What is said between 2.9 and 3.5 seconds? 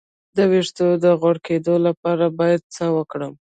وکړم؟